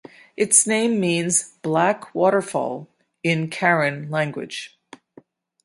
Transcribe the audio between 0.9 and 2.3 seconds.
means ""black